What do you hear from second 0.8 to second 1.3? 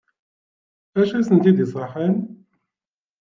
D acu i